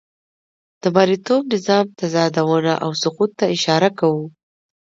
د 0.81 0.83
مرئیتوب 0.95 1.41
نظام 1.53 1.85
تضادونه 1.99 2.73
او 2.83 2.91
سقوط 3.01 3.31
ته 3.39 3.45
اشاره 3.55 3.89
کوو. 3.99 4.25